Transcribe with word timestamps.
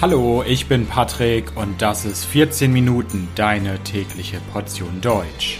Hallo, 0.00 0.44
ich 0.46 0.68
bin 0.68 0.86
Patrick 0.86 1.56
und 1.56 1.82
das 1.82 2.04
ist 2.04 2.24
14 2.24 2.72
Minuten 2.72 3.26
deine 3.34 3.82
tägliche 3.82 4.40
Portion 4.52 5.00
Deutsch. 5.00 5.58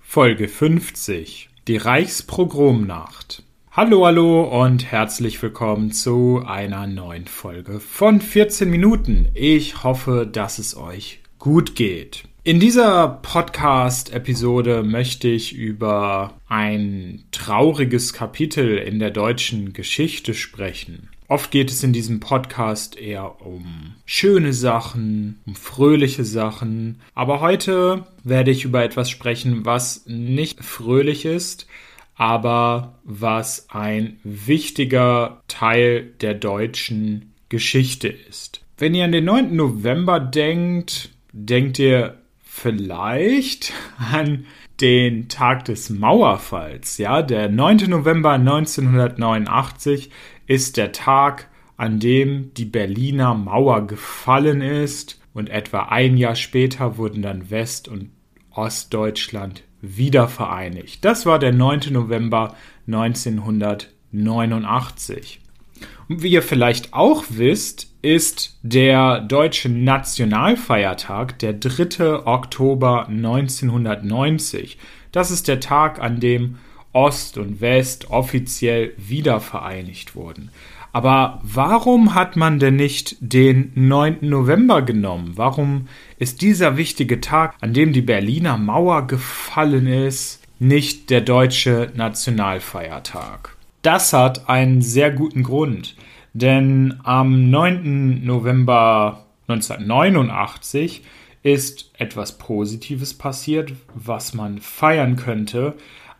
Folge 0.00 0.48
50 0.48 1.50
Die 1.68 1.76
Reichspogromnacht. 1.76 3.44
Hallo, 3.70 4.06
hallo 4.06 4.64
und 4.64 4.90
herzlich 4.90 5.40
willkommen 5.40 5.92
zu 5.92 6.42
einer 6.44 6.88
neuen 6.88 7.28
Folge 7.28 7.78
von 7.78 8.20
14 8.20 8.68
Minuten. 8.68 9.28
Ich 9.34 9.84
hoffe, 9.84 10.26
dass 10.26 10.58
es 10.58 10.76
euch 10.76 11.20
gut 11.38 11.76
geht. 11.76 12.24
In 12.48 12.60
dieser 12.60 13.20
Podcast-Episode 13.20 14.82
möchte 14.82 15.28
ich 15.28 15.54
über 15.54 16.32
ein 16.48 17.24
trauriges 17.30 18.14
Kapitel 18.14 18.78
in 18.78 18.98
der 18.98 19.10
deutschen 19.10 19.74
Geschichte 19.74 20.32
sprechen. 20.32 21.10
Oft 21.28 21.50
geht 21.50 21.70
es 21.70 21.82
in 21.82 21.92
diesem 21.92 22.20
Podcast 22.20 22.98
eher 22.98 23.42
um 23.44 23.96
schöne 24.06 24.54
Sachen, 24.54 25.40
um 25.44 25.56
fröhliche 25.56 26.24
Sachen, 26.24 27.02
aber 27.14 27.42
heute 27.42 28.06
werde 28.24 28.50
ich 28.50 28.64
über 28.64 28.82
etwas 28.82 29.10
sprechen, 29.10 29.66
was 29.66 30.06
nicht 30.06 30.64
fröhlich 30.64 31.26
ist, 31.26 31.66
aber 32.14 32.94
was 33.04 33.66
ein 33.68 34.20
wichtiger 34.24 35.42
Teil 35.48 36.14
der 36.22 36.32
deutschen 36.32 37.34
Geschichte 37.50 38.08
ist. 38.08 38.62
Wenn 38.78 38.94
ihr 38.94 39.04
an 39.04 39.12
den 39.12 39.26
9. 39.26 39.54
November 39.54 40.18
denkt, 40.18 41.10
denkt 41.34 41.78
ihr 41.78 42.14
vielleicht 42.58 43.72
an 44.12 44.44
den 44.80 45.28
Tag 45.28 45.64
des 45.66 45.90
Mauerfalls. 45.90 46.98
Ja, 46.98 47.22
der 47.22 47.48
9. 47.48 47.88
November 47.88 48.32
1989 48.32 50.10
ist 50.46 50.76
der 50.76 50.90
Tag, 50.92 51.48
an 51.76 52.00
dem 52.00 52.52
die 52.54 52.64
Berliner 52.64 53.34
Mauer 53.34 53.86
gefallen 53.86 54.60
ist 54.60 55.20
und 55.32 55.48
etwa 55.48 55.84
ein 55.84 56.16
Jahr 56.16 56.34
später 56.34 56.96
wurden 56.96 57.22
dann 57.22 57.50
West- 57.50 57.86
und 57.88 58.10
Ostdeutschland 58.50 59.62
wieder 59.80 60.26
vereinigt. 60.26 61.04
Das 61.04 61.24
war 61.26 61.38
der 61.38 61.52
9. 61.52 61.92
November 61.92 62.56
1989. 62.88 65.40
Und 66.08 66.22
wie 66.22 66.30
ihr 66.30 66.42
vielleicht 66.42 66.92
auch 66.92 67.22
wisst, 67.28 67.87
ist 68.02 68.58
der 68.62 69.20
deutsche 69.20 69.68
Nationalfeiertag 69.68 71.38
der 71.40 71.54
3. 71.54 72.26
Oktober 72.26 73.08
1990. 73.08 74.78
Das 75.12 75.30
ist 75.30 75.48
der 75.48 75.60
Tag, 75.60 76.00
an 76.00 76.20
dem 76.20 76.58
Ost 76.92 77.38
und 77.38 77.60
West 77.60 78.10
offiziell 78.10 78.92
wiedervereinigt 78.96 80.14
wurden. 80.14 80.50
Aber 80.92 81.40
warum 81.42 82.14
hat 82.14 82.36
man 82.36 82.58
denn 82.58 82.76
nicht 82.76 83.16
den 83.20 83.72
9. 83.74 84.18
November 84.22 84.82
genommen? 84.82 85.32
Warum 85.36 85.88
ist 86.18 86.40
dieser 86.40 86.76
wichtige 86.76 87.20
Tag, 87.20 87.54
an 87.60 87.74
dem 87.74 87.92
die 87.92 88.02
Berliner 88.02 88.56
Mauer 88.56 89.06
gefallen 89.06 89.86
ist, 89.86 90.42
nicht 90.58 91.10
der 91.10 91.20
deutsche 91.20 91.92
Nationalfeiertag? 91.94 93.56
Das 93.82 94.12
hat 94.12 94.48
einen 94.48 94.82
sehr 94.82 95.10
guten 95.10 95.42
Grund. 95.42 95.94
Denn 96.40 97.00
am 97.02 97.50
9. 97.50 98.24
November 98.24 99.26
1989 99.48 101.02
ist 101.42 101.90
etwas 101.98 102.38
Positives 102.38 103.12
passiert, 103.12 103.72
was 103.96 104.34
man 104.34 104.58
feiern 104.58 105.16
könnte. 105.16 105.74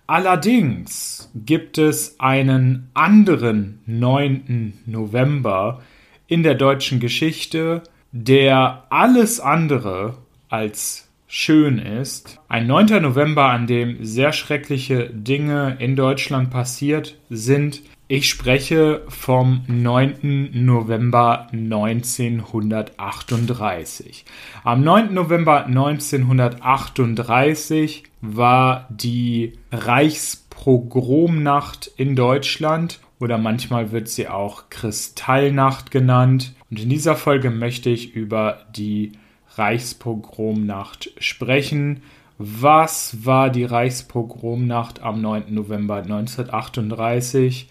Allerdings 0.09 1.31
gibt 1.37 1.79
es 1.79 2.19
einen 2.19 2.91
anderen 2.95 3.79
9. 3.87 4.81
November 4.87 5.83
in 6.27 6.43
der 6.43 6.57
deutschen 6.57 6.99
Geschichte, 6.99 7.85
der 8.11 8.87
alles 8.91 9.39
andere 9.39 10.19
als 10.49 11.09
schön 11.29 11.79
ist. 11.79 12.41
Ein 12.49 12.67
9. 12.67 13.01
November, 13.03 13.51
an 13.51 13.69
dem 13.69 14.05
sehr 14.05 14.33
schreckliche 14.33 15.11
Dinge 15.11 15.77
in 15.79 15.95
Deutschland 15.95 16.51
passiert 16.51 17.17
sind, 17.31 17.83
ich 18.11 18.31
spreche 18.31 19.03
vom 19.09 19.65
9. 19.67 20.65
November 20.65 21.49
1938. 21.53 24.25
Am 24.65 24.83
9. 24.83 25.13
November 25.13 25.67
1938 25.67 28.05
war 28.23 28.89
die 28.89 29.59
Reichspogromnacht 29.71 31.91
in 31.99 32.17
Deutschland 32.17 33.01
oder 33.21 33.37
manchmal 33.37 33.93
wird 33.93 34.09
sie 34.09 34.27
auch 34.27 34.71
Kristallnacht 34.71 35.91
genannt. 35.91 36.55
Und 36.71 36.81
in 36.81 36.89
dieser 36.89 37.15
Folge 37.15 37.51
möchte 37.51 37.91
ich 37.91 38.15
über 38.15 38.65
die 38.75 39.13
Reichspogromnacht 39.57 41.11
sprechen. 41.19 42.01
Was 42.39 43.27
war 43.27 43.51
die 43.51 43.65
Reichspogromnacht 43.65 45.03
am 45.03 45.21
9. 45.21 45.53
November 45.53 45.97
1938? 45.97 47.69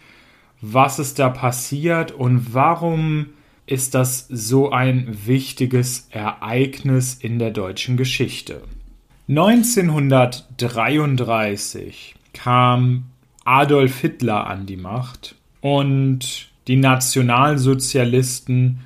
Was 0.62 1.00
ist 1.00 1.20
da 1.20 1.30
passiert 1.30 2.12
und 2.12 2.54
warum 2.54 3.28
ist 3.68 3.94
das 3.96 4.26
so 4.30 4.72
ein 4.72 5.18
wichtiges 5.26 6.08
Ereignis 6.10 7.16
in 7.16 7.38
der 7.38 7.52
deutschen 7.52 7.98
Geschichte. 7.98 8.62
1933 9.28 12.16
kam 12.32 13.08
Adolf 13.44 14.00
Hitler 14.00 14.48
an 14.48 14.66
die 14.66 14.78
Macht 14.78 15.36
und 15.60 16.48
die 16.68 16.78
Nationalsozialisten 16.78 18.80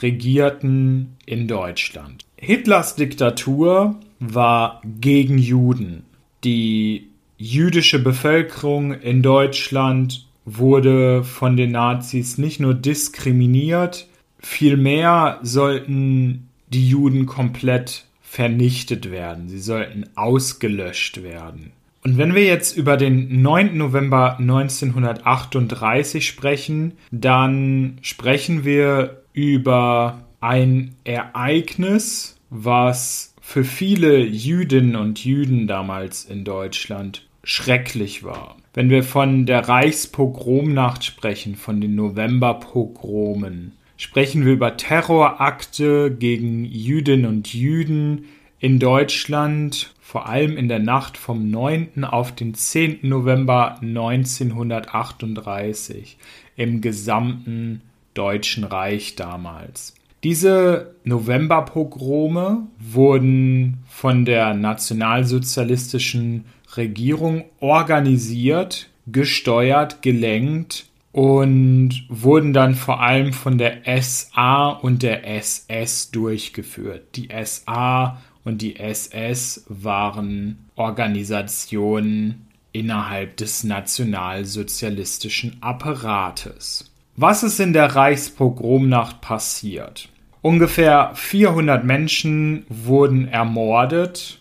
regierten 0.00 1.16
in 1.26 1.48
Deutschland. 1.48 2.24
Hitlers 2.36 2.94
Diktatur 2.94 3.96
war 4.20 4.80
gegen 5.00 5.38
Juden. 5.38 6.04
Die 6.44 7.08
jüdische 7.36 7.98
Bevölkerung 7.98 8.92
in 8.92 9.22
Deutschland 9.22 10.27
wurde 10.56 11.24
von 11.24 11.56
den 11.56 11.72
Nazis 11.72 12.38
nicht 12.38 12.60
nur 12.60 12.74
diskriminiert, 12.74 14.06
vielmehr 14.40 15.38
sollten 15.42 16.48
die 16.68 16.88
Juden 16.88 17.26
komplett 17.26 18.04
vernichtet 18.22 19.10
werden. 19.10 19.48
Sie 19.48 19.58
sollten 19.58 20.04
ausgelöscht 20.14 21.22
werden. 21.22 21.72
Und 22.04 22.16
wenn 22.16 22.34
wir 22.34 22.44
jetzt 22.44 22.76
über 22.76 22.96
den 22.96 23.42
9. 23.42 23.76
November 23.76 24.38
1938 24.38 26.26
sprechen, 26.26 26.92
dann 27.10 27.98
sprechen 28.02 28.64
wir 28.64 29.22
über 29.32 30.24
ein 30.40 30.94
Ereignis, 31.04 32.38
was 32.50 33.34
für 33.40 33.64
viele 33.64 34.18
Jüdinnen 34.18 34.96
und 34.96 35.24
Jüden 35.24 35.66
damals 35.66 36.24
in 36.24 36.44
Deutschland 36.44 37.27
schrecklich 37.48 38.22
war. 38.24 38.56
Wenn 38.74 38.90
wir 38.90 39.02
von 39.02 39.46
der 39.46 39.66
Reichspogromnacht 39.66 41.02
sprechen, 41.02 41.56
von 41.56 41.80
den 41.80 41.94
Novemberpogromen, 41.94 43.72
sprechen 43.96 44.44
wir 44.44 44.52
über 44.52 44.76
Terrorakte 44.76 46.14
gegen 46.14 46.66
Jüdinnen 46.66 47.24
und 47.24 47.54
Jüden 47.54 48.26
in 48.60 48.78
Deutschland, 48.78 49.94
vor 49.98 50.28
allem 50.28 50.58
in 50.58 50.68
der 50.68 50.80
Nacht 50.80 51.16
vom 51.16 51.50
9. 51.50 52.04
auf 52.04 52.34
den 52.34 52.52
10. 52.52 52.98
November 53.02 53.78
1938 53.80 56.18
im 56.56 56.82
gesamten 56.82 57.80
Deutschen 58.12 58.64
Reich 58.64 59.16
damals. 59.16 59.94
Diese 60.22 60.96
Novemberpogrome 61.04 62.66
wurden 62.78 63.78
von 63.86 64.26
der 64.26 64.52
nationalsozialistischen 64.52 66.44
Regierung 66.76 67.44
organisiert, 67.60 68.88
gesteuert, 69.06 70.02
gelenkt 70.02 70.86
und 71.12 72.04
wurden 72.08 72.52
dann 72.52 72.74
vor 72.74 73.00
allem 73.00 73.32
von 73.32 73.58
der 73.58 73.82
SA 74.02 74.68
und 74.70 75.02
der 75.02 75.26
SS 75.26 76.10
durchgeführt. 76.10 77.16
Die 77.16 77.28
SA 77.44 78.20
und 78.44 78.62
die 78.62 78.76
SS 78.76 79.64
waren 79.68 80.58
Organisationen 80.76 82.46
innerhalb 82.72 83.36
des 83.36 83.64
nationalsozialistischen 83.64 85.56
Apparates. 85.60 86.90
Was 87.16 87.42
ist 87.42 87.58
in 87.58 87.72
der 87.72 87.96
Reichspogromnacht 87.96 89.20
passiert? 89.20 90.08
Ungefähr 90.40 91.10
400 91.14 91.84
Menschen 91.84 92.64
wurden 92.68 93.26
ermordet 93.26 94.38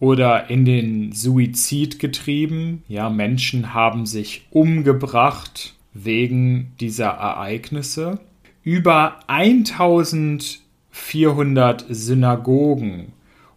oder 0.00 0.50
in 0.50 0.64
den 0.64 1.12
Suizid 1.12 1.98
getrieben. 1.98 2.82
Ja, 2.88 3.10
Menschen 3.10 3.74
haben 3.74 4.06
sich 4.06 4.46
umgebracht 4.50 5.74
wegen 5.92 6.72
dieser 6.80 7.08
Ereignisse. 7.08 8.20
Über 8.62 9.20
1400 9.28 11.84
Synagogen 11.88 13.12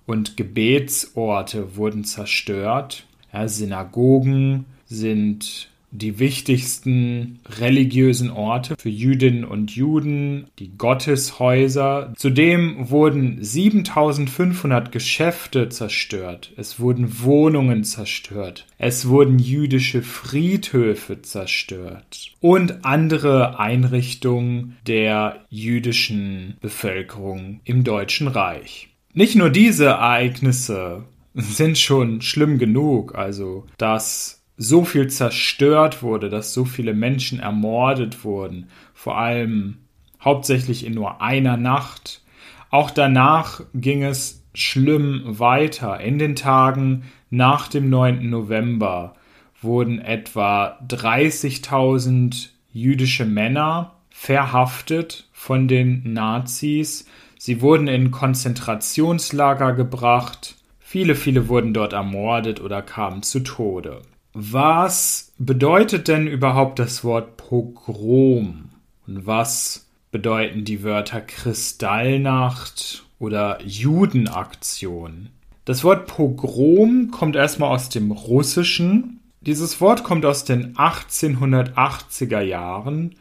und 0.05 0.37
Gebetsorte 0.37 1.75
wurden 1.75 2.03
zerstört. 2.03 3.07
Ja, 3.33 3.47
Synagogen 3.47 4.65
sind 4.85 5.70
die 5.91 6.19
wichtigsten 6.19 7.39
religiösen 7.59 8.31
Orte 8.31 8.75
für 8.79 8.89
Jüdinnen 8.89 9.43
und 9.43 9.71
Juden, 9.71 10.47
die 10.59 10.69
Gotteshäuser. 10.77 12.13
Zudem 12.15 12.89
wurden 12.89 13.43
7500 13.43 14.91
Geschäfte 14.91 15.69
zerstört. 15.69 16.53
Es 16.57 16.79
wurden 16.79 17.21
Wohnungen 17.21 17.83
zerstört. 17.83 18.65
Es 18.77 19.07
wurden 19.07 19.37
jüdische 19.37 20.01
Friedhöfe 20.01 21.21
zerstört 21.21 22.31
und 22.39 22.85
andere 22.85 23.59
Einrichtungen 23.59 24.77
der 24.87 25.45
jüdischen 25.49 26.57
Bevölkerung 26.61 27.59
im 27.63 27.83
Deutschen 27.83 28.27
Reich. 28.27 28.89
Nicht 29.13 29.35
nur 29.35 29.49
diese 29.49 29.85
Ereignisse 29.85 31.03
sind 31.33 31.77
schon 31.77 32.21
schlimm 32.21 32.57
genug, 32.57 33.15
also 33.15 33.65
dass 33.77 34.40
so 34.63 34.85
viel 34.85 35.07
zerstört 35.07 36.03
wurde, 36.03 36.29
dass 36.29 36.53
so 36.53 36.65
viele 36.65 36.93
Menschen 36.93 37.39
ermordet 37.39 38.23
wurden, 38.23 38.67
vor 38.93 39.17
allem 39.17 39.79
hauptsächlich 40.23 40.85
in 40.85 40.93
nur 40.93 41.19
einer 41.19 41.57
Nacht. 41.57 42.21
Auch 42.69 42.91
danach 42.91 43.61
ging 43.73 44.03
es 44.03 44.43
schlimm 44.53 45.23
weiter. 45.25 45.99
In 45.99 46.19
den 46.19 46.35
Tagen 46.35 47.05
nach 47.31 47.69
dem 47.69 47.89
9. 47.89 48.29
November 48.29 49.15
wurden 49.63 49.97
etwa 49.97 50.77
30.000 50.87 52.49
jüdische 52.71 53.25
Männer 53.25 53.95
verhaftet 54.11 55.27
von 55.33 55.67
den 55.67 56.13
Nazis. 56.13 57.07
Sie 57.39 57.61
wurden 57.61 57.87
in 57.87 58.11
Konzentrationslager 58.11 59.73
gebracht. 59.73 60.55
Viele, 60.79 61.15
viele 61.15 61.47
wurden 61.47 61.73
dort 61.73 61.93
ermordet 61.93 62.61
oder 62.61 62.83
kamen 62.83 63.23
zu 63.23 63.39
Tode. 63.39 64.03
Was 64.33 65.33
bedeutet 65.37 66.07
denn 66.07 66.25
überhaupt 66.25 66.79
das 66.79 67.03
Wort 67.03 67.35
Pogrom? 67.35 68.69
Und 69.05 69.27
was 69.27 69.89
bedeuten 70.09 70.63
die 70.63 70.83
Wörter 70.83 71.19
Kristallnacht 71.19 73.05
oder 73.19 73.61
Judenaktion? 73.61 75.29
Das 75.65 75.83
Wort 75.83 76.07
Pogrom 76.07 77.11
kommt 77.11 77.35
erstmal 77.35 77.71
aus 77.71 77.89
dem 77.89 78.11
Russischen. 78.11 79.19
Dieses 79.41 79.81
Wort 79.81 80.03
kommt 80.03 80.25
aus 80.25 80.45
den 80.45 80.75
1880er 80.75 82.39
Jahren. 82.39 83.15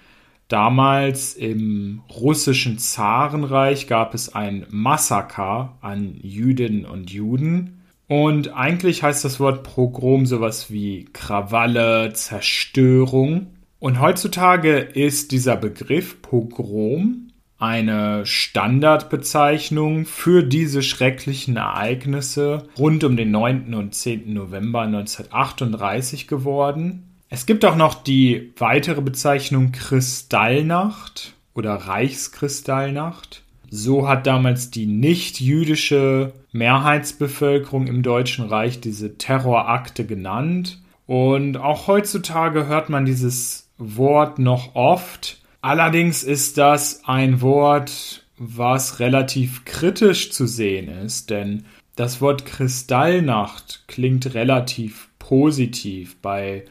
Damals 0.47 1.35
im 1.35 2.03
russischen 2.09 2.79
Zarenreich 2.79 3.89
gab 3.89 4.15
es 4.15 4.33
ein 4.35 4.65
Massaker 4.71 5.77
an 5.81 6.15
Jüdinnen 6.23 6.85
und 6.85 7.11
Juden. 7.11 7.80
Und 8.11 8.55
eigentlich 8.55 9.05
heißt 9.05 9.25
das 9.25 9.39
Wort 9.39 9.63
Pogrom 9.63 10.27
sowas 10.27 10.69
wie 10.69 11.05
Krawalle, 11.13 12.13
Zerstörung. 12.13 13.55
Und 13.79 14.01
heutzutage 14.01 14.79
ist 14.79 15.31
dieser 15.31 15.55
Begriff 15.55 16.21
Pogrom 16.21 17.29
eine 17.59 18.27
Standardbezeichnung 18.27 20.07
für 20.07 20.43
diese 20.43 20.83
schrecklichen 20.83 21.57
Ereignisse 21.57 22.65
rund 22.77 23.05
um 23.05 23.17
den 23.17 23.31
9. 23.31 23.75
und 23.75 23.95
10. 23.95 24.33
November 24.35 24.81
1938 24.81 26.27
geworden. 26.27 27.17
Es 27.29 27.47
gibt 27.47 27.65
auch 27.65 27.77
noch 27.77 27.95
die 27.95 28.53
weitere 28.57 29.03
Bezeichnung 29.03 29.71
Kristallnacht 29.71 31.35
oder 31.55 31.75
Reichskristallnacht. 31.75 33.45
So 33.71 34.07
hat 34.09 34.27
damals 34.27 34.71
die 34.71 34.87
nicht-jüdische 34.87 36.33
Mehrheitsbevölkerung 36.53 37.87
im 37.87 38.03
Deutschen 38.03 38.45
Reich 38.45 38.81
diese 38.81 39.17
Terrorakte 39.17 40.05
genannt. 40.05 40.83
Und 41.07 41.57
auch 41.57 41.87
heutzutage 41.87 42.67
hört 42.67 42.91
man 42.91 43.05
dieses 43.05 43.71
Wort 43.79 44.41
noch 44.41 44.75
oft. 44.75 45.41
Allerdings 45.61 46.25
ist 46.25 46.59
das 46.59 47.03
ein 47.05 47.41
Wort, 47.41 48.25
was 48.37 48.99
relativ 48.99 49.65
kritisch 49.65 50.33
zu 50.33 50.47
sehen 50.47 50.89
ist, 50.89 51.31
denn 51.31 51.67
das 51.95 52.21
Wort 52.21 52.45
Kristallnacht 52.47 53.85
klingt 53.87 54.35
relativ 54.35 55.09
positiv. 55.19 56.17
Bei 56.23 56.65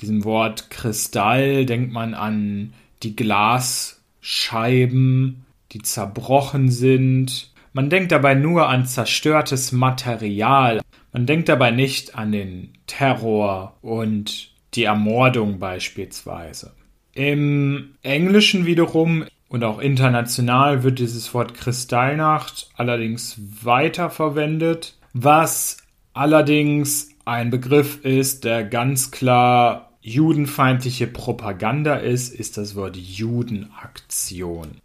diesem 0.00 0.24
Wort 0.24 0.70
Kristall 0.70 1.66
denkt 1.66 1.92
man 1.92 2.14
an 2.14 2.72
die 3.02 3.14
Glasscheiben, 3.16 5.44
die 5.72 5.82
zerbrochen 5.82 6.70
sind. 6.70 7.52
Man 7.72 7.90
denkt 7.90 8.12
dabei 8.12 8.34
nur 8.34 8.68
an 8.68 8.86
zerstörtes 8.86 9.72
Material. 9.72 10.80
Man 11.12 11.26
denkt 11.26 11.48
dabei 11.48 11.70
nicht 11.70 12.14
an 12.14 12.32
den 12.32 12.72
Terror 12.86 13.76
und 13.82 14.52
die 14.74 14.84
Ermordung 14.84 15.58
beispielsweise. 15.58 16.74
Im 17.14 17.94
Englischen 18.02 18.66
wiederum 18.66 19.24
und 19.48 19.64
auch 19.64 19.78
international 19.78 20.82
wird 20.82 20.98
dieses 20.98 21.32
Wort 21.32 21.54
Kristallnacht 21.54 22.68
allerdings 22.76 23.40
weiterverwendet, 23.62 24.98
was 25.14 25.78
allerdings 26.12 27.10
ein 27.24 27.50
Begriff 27.50 28.04
ist, 28.04 28.44
der 28.44 28.64
ganz 28.64 29.10
klar 29.10 29.92
judenfeindliche 30.00 31.06
Propaganda 31.06 31.96
ist, 31.96 32.34
ist 32.34 32.56
das 32.56 32.76
Wort 32.76 32.96
Judenaktion. 32.96 34.80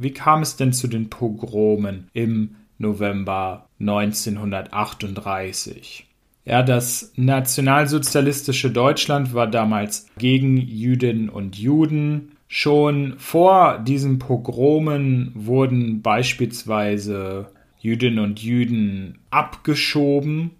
Wie 0.00 0.12
kam 0.12 0.40
es 0.40 0.56
denn 0.56 0.72
zu 0.72 0.88
den 0.88 1.10
Pogromen 1.10 2.08
im 2.14 2.56
November 2.78 3.68
1938? 3.80 6.06
Ja, 6.46 6.62
das 6.62 7.12
nationalsozialistische 7.16 8.70
Deutschland 8.70 9.34
war 9.34 9.46
damals 9.46 10.06
gegen 10.16 10.56
Jüdinnen 10.56 11.28
und 11.28 11.58
Juden. 11.58 12.32
Schon 12.48 13.18
vor 13.18 13.78
diesen 13.78 14.18
Pogromen 14.18 15.32
wurden 15.34 16.00
beispielsweise 16.00 17.50
Jüdinnen 17.78 18.20
und 18.20 18.42
Juden 18.42 19.18
abgeschoben, 19.28 20.52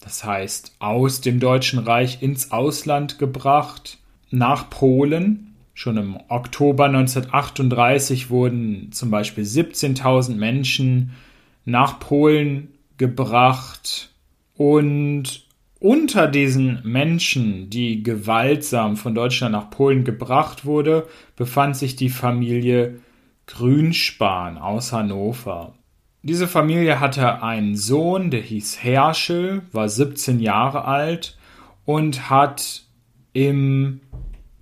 das 0.00 0.24
heißt 0.24 0.76
aus 0.78 1.20
dem 1.20 1.38
Deutschen 1.38 1.80
Reich 1.80 2.22
ins 2.22 2.50
Ausland 2.50 3.18
gebracht, 3.18 3.98
nach 4.30 4.70
Polen. 4.70 5.52
Schon 5.78 5.98
im 5.98 6.16
Oktober 6.28 6.86
1938 6.86 8.30
wurden 8.30 8.92
zum 8.92 9.10
Beispiel 9.10 9.44
17.000 9.44 10.34
Menschen 10.34 11.10
nach 11.66 12.00
Polen 12.00 12.68
gebracht 12.96 14.10
und 14.56 15.44
unter 15.78 16.28
diesen 16.28 16.80
Menschen, 16.82 17.68
die 17.68 18.02
gewaltsam 18.02 18.96
von 18.96 19.14
Deutschland 19.14 19.52
nach 19.52 19.68
Polen 19.68 20.04
gebracht 20.04 20.64
wurde, 20.64 21.06
befand 21.36 21.76
sich 21.76 21.94
die 21.94 22.08
Familie 22.08 23.00
Grünspan 23.46 24.56
aus 24.56 24.94
Hannover. 24.94 25.74
Diese 26.22 26.48
Familie 26.48 27.00
hatte 27.00 27.42
einen 27.42 27.76
Sohn, 27.76 28.30
der 28.30 28.40
hieß 28.40 28.82
Herschel, 28.82 29.60
war 29.72 29.90
17 29.90 30.40
Jahre 30.40 30.86
alt 30.86 31.36
und 31.84 32.30
hat 32.30 32.86
im 33.34 34.00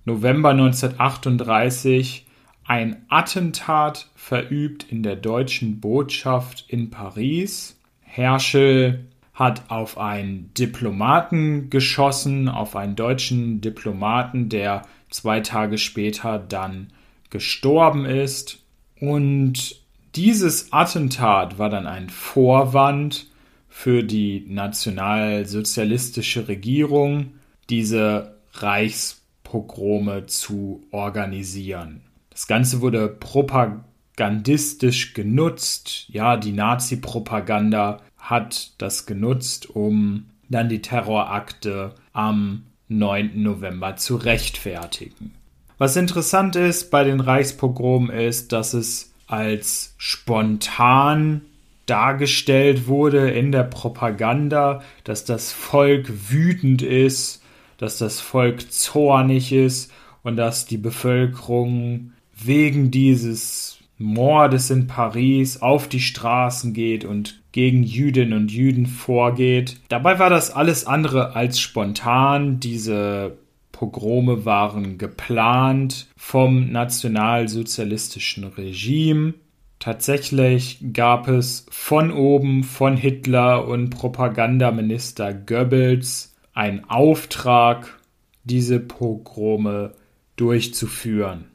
November 0.05 0.51
1938 0.51 2.25
ein 2.63 3.05
Attentat 3.09 4.09
verübt 4.15 4.85
in 4.89 5.03
der 5.03 5.15
deutschen 5.15 5.79
Botschaft 5.79 6.65
in 6.67 6.91
Paris. 6.91 7.79
Herschel 8.01 9.05
hat 9.33 9.69
auf 9.69 9.97
einen 9.97 10.53
Diplomaten 10.53 11.69
geschossen, 11.69 12.49
auf 12.49 12.75
einen 12.75 12.95
deutschen 12.95 13.61
Diplomaten, 13.61 14.49
der 14.49 14.83
zwei 15.09 15.41
Tage 15.41 15.77
später 15.77 16.39
dann 16.39 16.91
gestorben 17.29 18.05
ist. 18.05 18.63
Und 18.99 19.81
dieses 20.15 20.71
Attentat 20.71 21.59
war 21.59 21.69
dann 21.69 21.87
ein 21.87 22.09
Vorwand 22.09 23.27
für 23.67 24.03
die 24.03 24.45
nationalsozialistische 24.47 26.47
Regierung, 26.47 27.33
diese 27.69 28.37
Reichs 28.53 29.24
Pogrome 29.45 30.25
zu 30.25 30.81
organisieren. 30.91 32.01
Das 32.29 32.47
Ganze 32.47 32.81
wurde 32.81 33.07
propagandistisch 33.07 35.13
genutzt. 35.13 36.09
Ja, 36.09 36.35
die 36.35 36.51
Nazi-Propaganda 36.51 38.01
hat 38.17 38.73
das 38.79 39.05
genutzt, 39.05 39.69
um 39.69 40.25
dann 40.49 40.67
die 40.67 40.81
Terrorakte 40.81 41.95
am 42.11 42.63
9. 42.89 43.41
November 43.41 43.95
zu 43.95 44.17
rechtfertigen. 44.17 45.33
Was 45.77 45.95
interessant 45.95 46.57
ist 46.57 46.91
bei 46.91 47.03
den 47.03 47.21
Reichspogromen 47.21 48.09
ist, 48.09 48.51
dass 48.51 48.73
es 48.73 49.13
als 49.27 49.95
spontan 49.97 51.41
dargestellt 51.85 52.87
wurde 52.87 53.29
in 53.29 53.51
der 53.51 53.63
Propaganda, 53.63 54.81
dass 55.03 55.25
das 55.25 55.51
Volk 55.51 56.29
wütend 56.29 56.81
ist 56.81 57.41
dass 57.77 57.97
das 57.97 58.21
Volk 58.21 58.71
zornig 58.71 59.51
ist 59.51 59.91
und 60.23 60.37
dass 60.37 60.65
die 60.65 60.77
Bevölkerung 60.77 62.13
wegen 62.35 62.91
dieses 62.91 63.79
Mordes 63.97 64.69
in 64.69 64.87
Paris 64.87 65.61
auf 65.61 65.87
die 65.87 66.01
Straßen 66.01 66.73
geht 66.73 67.05
und 67.05 67.41
gegen 67.53 67.83
Jüdinnen 67.83 68.37
und 68.37 68.51
Jüden 68.51 68.85
vorgeht. 68.85 69.79
Dabei 69.87 70.19
war 70.19 70.29
das 70.29 70.51
alles 70.51 70.85
andere 70.85 71.35
als 71.35 71.59
spontan. 71.59 72.59
Diese 72.59 73.37
Pogrome 73.71 74.45
waren 74.45 74.97
geplant 74.97 76.07
vom 76.17 76.71
nationalsozialistischen 76.71 78.43
Regime. 78.43 79.35
Tatsächlich 79.79 80.79
gab 80.93 81.27
es 81.27 81.65
von 81.69 82.11
oben, 82.11 82.63
von 82.63 82.97
Hitler 82.97 83.67
und 83.67 83.91
Propagandaminister 83.91 85.33
Goebbels 85.33 86.34
einen 86.55 86.85
Auftrag, 86.89 87.99
diese 88.43 88.79
Pogrome 88.79 89.93
durchzuführen. 90.35 91.45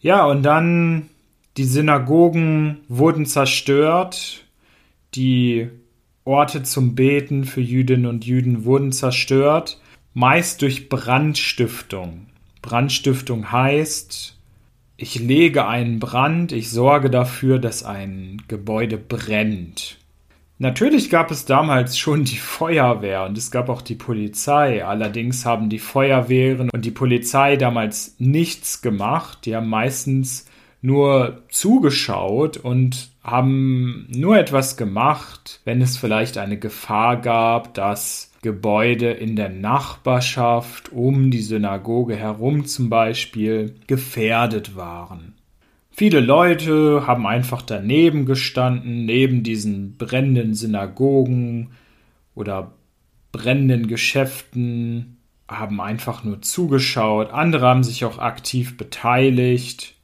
Ja, 0.00 0.24
und 0.26 0.44
dann 0.44 1.08
die 1.56 1.64
Synagogen 1.64 2.78
wurden 2.88 3.26
zerstört, 3.26 4.44
die 5.14 5.68
Orte 6.24 6.62
zum 6.62 6.94
Beten 6.94 7.44
für 7.44 7.60
Jüdinnen 7.60 8.06
und 8.06 8.24
Juden 8.24 8.64
wurden 8.64 8.92
zerstört 8.92 9.80
meist 10.14 10.62
durch 10.62 10.88
Brandstiftung. 10.88 12.26
Brandstiftung 12.62 13.50
heißt, 13.52 14.36
ich 14.96 15.18
lege 15.18 15.66
einen 15.66 15.98
Brand, 15.98 16.52
ich 16.52 16.70
sorge 16.70 17.10
dafür, 17.10 17.58
dass 17.58 17.84
ein 17.84 18.42
Gebäude 18.48 18.98
brennt. 18.98 19.98
Natürlich 20.62 21.08
gab 21.08 21.30
es 21.30 21.46
damals 21.46 21.96
schon 21.96 22.24
die 22.24 22.36
Feuerwehr 22.36 23.24
und 23.24 23.38
es 23.38 23.50
gab 23.50 23.70
auch 23.70 23.80
die 23.80 23.94
Polizei. 23.94 24.84
Allerdings 24.84 25.46
haben 25.46 25.70
die 25.70 25.78
Feuerwehren 25.78 26.68
und 26.68 26.84
die 26.84 26.90
Polizei 26.90 27.56
damals 27.56 28.14
nichts 28.18 28.82
gemacht. 28.82 29.46
Die 29.46 29.56
haben 29.56 29.70
meistens 29.70 30.44
nur 30.82 31.44
zugeschaut 31.48 32.58
und 32.58 33.08
haben 33.24 34.06
nur 34.14 34.36
etwas 34.36 34.76
gemacht, 34.76 35.62
wenn 35.64 35.80
es 35.80 35.96
vielleicht 35.96 36.36
eine 36.36 36.58
Gefahr 36.58 37.16
gab, 37.16 37.72
dass 37.72 38.30
Gebäude 38.42 39.12
in 39.12 39.36
der 39.36 39.48
Nachbarschaft 39.48 40.92
um 40.92 41.30
die 41.30 41.40
Synagoge 41.40 42.16
herum 42.16 42.66
zum 42.66 42.90
Beispiel 42.90 43.76
gefährdet 43.86 44.76
waren. 44.76 45.39
Viele 46.00 46.20
Leute 46.20 47.06
haben 47.06 47.26
einfach 47.26 47.60
daneben 47.60 48.24
gestanden, 48.24 49.04
neben 49.04 49.42
diesen 49.42 49.98
brennenden 49.98 50.54
Synagogen 50.54 51.72
oder 52.34 52.72
brennenden 53.32 53.86
Geschäften, 53.86 55.18
haben 55.46 55.78
einfach 55.78 56.24
nur 56.24 56.40
zugeschaut, 56.40 57.30
andere 57.34 57.66
haben 57.66 57.82
sich 57.82 58.06
auch 58.06 58.16
aktiv 58.16 58.78
beteiligt. 58.78 59.94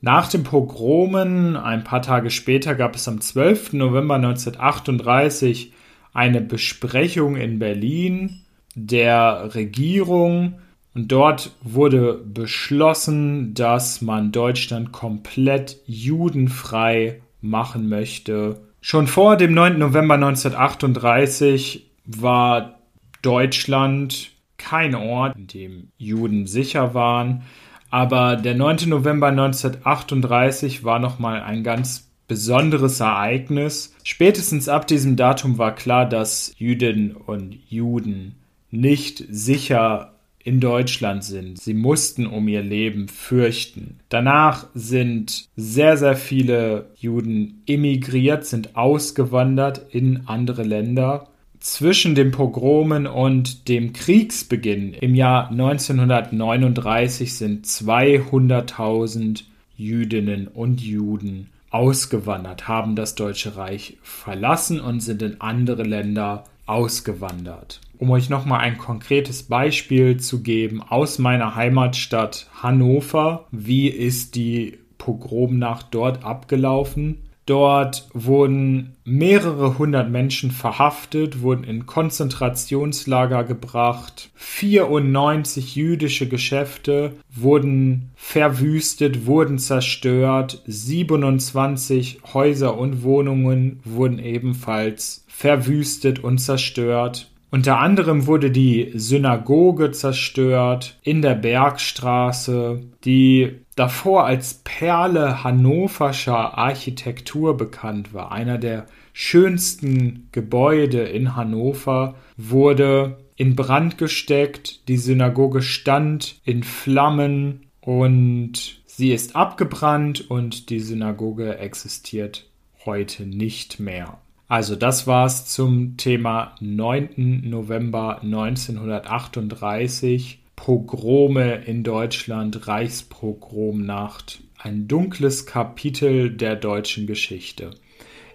Nach 0.00 0.28
den 0.28 0.44
Pogromen, 0.44 1.56
ein 1.56 1.82
paar 1.82 2.02
Tage 2.02 2.30
später, 2.30 2.76
gab 2.76 2.94
es 2.94 3.08
am 3.08 3.20
12. 3.20 3.72
November 3.72 4.14
1938 4.14 5.72
eine 6.14 6.40
Besprechung 6.40 7.34
in 7.34 7.58
Berlin 7.58 8.42
der 8.76 9.56
Regierung 9.56 10.60
und 10.96 11.12
dort 11.12 11.50
wurde 11.62 12.14
beschlossen, 12.14 13.52
dass 13.52 14.00
man 14.00 14.32
Deutschland 14.32 14.92
komplett 14.92 15.76
judenfrei 15.84 17.20
machen 17.42 17.90
möchte. 17.90 18.62
Schon 18.80 19.06
vor 19.06 19.36
dem 19.36 19.52
9. 19.52 19.78
November 19.78 20.14
1938 20.14 21.90
war 22.06 22.78
Deutschland 23.20 24.30
kein 24.56 24.94
Ort, 24.94 25.36
in 25.36 25.46
dem 25.48 25.88
Juden 25.98 26.46
sicher 26.46 26.94
waren. 26.94 27.42
Aber 27.90 28.36
der 28.36 28.54
9. 28.54 28.88
November 28.88 29.26
1938 29.26 30.82
war 30.82 30.98
nochmal 30.98 31.42
ein 31.42 31.62
ganz 31.62 32.10
besonderes 32.26 33.00
Ereignis. 33.00 33.94
Spätestens 34.02 34.70
ab 34.70 34.86
diesem 34.86 35.16
Datum 35.16 35.58
war 35.58 35.74
klar, 35.74 36.08
dass 36.08 36.54
Jüdinnen 36.56 37.14
und 37.14 37.54
Juden 37.68 38.36
nicht 38.70 39.22
sicher 39.28 40.15
in 40.46 40.60
Deutschland 40.60 41.24
sind. 41.24 41.58
Sie 41.60 41.74
mussten 41.74 42.24
um 42.24 42.46
ihr 42.46 42.62
Leben 42.62 43.08
fürchten. 43.08 43.98
Danach 44.08 44.66
sind 44.74 45.48
sehr, 45.56 45.96
sehr 45.96 46.14
viele 46.14 46.86
Juden 46.96 47.64
emigriert, 47.66 48.46
sind 48.46 48.76
ausgewandert 48.76 49.86
in 49.90 50.22
andere 50.26 50.62
Länder. 50.62 51.26
Zwischen 51.58 52.14
den 52.14 52.30
Pogromen 52.30 53.08
und 53.08 53.66
dem 53.66 53.92
Kriegsbeginn 53.92 54.94
im 54.94 55.16
Jahr 55.16 55.50
1939 55.50 57.34
sind 57.34 57.66
200.000 57.66 59.42
Jüdinnen 59.76 60.46
und 60.46 60.80
Juden 60.80 61.48
ausgewandert, 61.70 62.68
haben 62.68 62.94
das 62.94 63.16
Deutsche 63.16 63.56
Reich 63.56 63.96
verlassen 64.02 64.78
und 64.80 65.00
sind 65.00 65.22
in 65.22 65.40
andere 65.40 65.82
Länder 65.82 66.44
ausgewandert. 66.66 67.80
Um 67.98 68.10
euch 68.10 68.28
nochmal 68.28 68.60
ein 68.60 68.76
konkretes 68.76 69.44
Beispiel 69.44 70.18
zu 70.18 70.42
geben 70.42 70.82
aus 70.82 71.18
meiner 71.18 71.54
Heimatstadt 71.54 72.48
Hannover, 72.62 73.46
wie 73.50 73.88
ist 73.88 74.34
die 74.34 74.78
Pogromnacht 74.98 75.88
dort 75.92 76.24
abgelaufen? 76.24 77.22
Dort 77.46 78.08
wurden 78.12 78.96
mehrere 79.04 79.78
hundert 79.78 80.10
Menschen 80.10 80.50
verhaftet, 80.50 81.42
wurden 81.42 81.62
in 81.62 81.86
Konzentrationslager 81.86 83.44
gebracht. 83.44 84.30
94 84.34 85.76
jüdische 85.76 86.28
Geschäfte 86.28 87.12
wurden 87.32 88.10
verwüstet, 88.16 89.26
wurden 89.26 89.60
zerstört. 89.60 90.60
27 90.66 92.18
Häuser 92.34 92.76
und 92.76 93.04
Wohnungen 93.04 93.78
wurden 93.84 94.18
ebenfalls 94.18 95.24
verwüstet 95.36 96.24
und 96.24 96.38
zerstört. 96.38 97.30
Unter 97.50 97.78
anderem 97.78 98.26
wurde 98.26 98.50
die 98.50 98.90
Synagoge 98.94 99.90
zerstört 99.90 100.98
in 101.02 101.20
der 101.20 101.34
Bergstraße, 101.34 102.80
die 103.04 103.52
davor 103.74 104.24
als 104.24 104.62
Perle 104.64 105.44
hannoverscher 105.44 106.56
Architektur 106.56 107.54
bekannt 107.54 108.14
war. 108.14 108.32
Einer 108.32 108.56
der 108.56 108.86
schönsten 109.12 110.28
Gebäude 110.32 111.02
in 111.02 111.36
Hannover 111.36 112.14
wurde 112.38 113.18
in 113.36 113.56
Brand 113.56 113.98
gesteckt, 113.98 114.88
die 114.88 114.96
Synagoge 114.96 115.60
stand 115.60 116.40
in 116.44 116.62
Flammen 116.62 117.66
und 117.82 118.80
sie 118.86 119.12
ist 119.12 119.36
abgebrannt 119.36 120.30
und 120.30 120.70
die 120.70 120.80
Synagoge 120.80 121.58
existiert 121.58 122.48
heute 122.86 123.26
nicht 123.26 123.78
mehr. 123.78 124.18
Also 124.48 124.76
das 124.76 125.06
war's 125.06 125.46
zum 125.46 125.96
Thema 125.96 126.54
9. 126.60 127.42
November 127.44 128.20
1938. 128.22 130.40
Pogrome 130.54 131.62
in 131.66 131.82
Deutschland, 131.84 132.66
Reichspogromnacht. 132.66 134.40
Ein 134.58 134.88
dunkles 134.88 135.44
Kapitel 135.46 136.30
der 136.30 136.56
deutschen 136.56 137.06
Geschichte. 137.06 137.70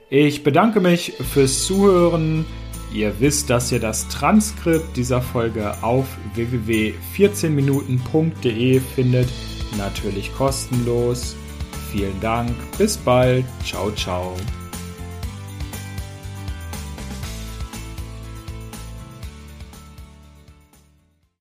Ich 0.10 0.44
bedanke 0.44 0.80
mich 0.82 1.14
fürs 1.34 1.66
Zuhören. 1.66 2.46
Ihr 2.94 3.20
wisst, 3.20 3.50
dass 3.50 3.72
ihr 3.72 3.80
das 3.80 4.08
Transkript 4.10 4.96
dieser 4.98 5.22
Folge 5.22 5.82
auf 5.82 6.06
www.14minuten.de 6.36 8.82
findet. 8.82 9.30
Natürlich 9.78 10.36
kostenlos. 10.36 11.38
Vielen 11.92 12.20
Dank. 12.20 12.52
Bis 12.78 12.98
bald. 12.98 13.46
Ciao, 13.64 13.90
ciao. 13.92 14.36